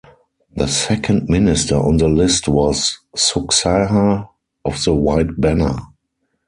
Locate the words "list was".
2.09-2.97